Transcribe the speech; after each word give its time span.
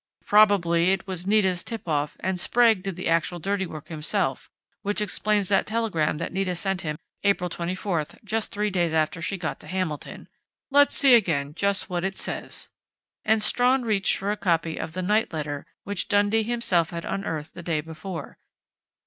Probably 0.25 0.93
it 0.93 1.05
was 1.05 1.27
Nita's 1.27 1.63
tip 1.63 1.87
off 1.87 2.17
and 2.21 2.39
Sprague 2.39 2.81
did 2.81 2.95
the 2.95 3.07
actual 3.07 3.37
dirty 3.37 3.67
work 3.67 3.89
himself, 3.89 4.49
which 4.81 4.99
explains 4.99 5.47
that 5.49 5.67
telegram 5.67 6.17
that 6.17 6.33
Nita 6.33 6.55
sent 6.55 6.81
him 6.81 6.97
April 7.23 7.51
24, 7.51 8.05
just 8.23 8.51
three 8.51 8.71
days 8.71 8.93
after 8.93 9.21
she 9.21 9.37
got 9.37 9.59
to 9.59 9.67
Hamilton. 9.67 10.27
Let's 10.71 10.95
see 10.95 11.13
again 11.13 11.53
just 11.53 11.87
what 11.87 12.03
it 12.03 12.17
says," 12.17 12.69
and 13.23 13.43
Strawn 13.43 13.83
reached 13.83 14.17
for 14.17 14.31
a 14.31 14.37
copy 14.37 14.77
of 14.79 14.93
the 14.93 15.03
night 15.03 15.31
letter 15.31 15.67
which 15.83 16.07
Dundee 16.07 16.41
himself 16.41 16.89
had 16.89 17.05
unearthed 17.05 17.53
the 17.53 17.61
day 17.61 17.79
before. 17.79 18.39